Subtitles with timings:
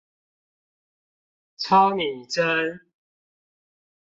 [1.59, 2.81] 超擬真！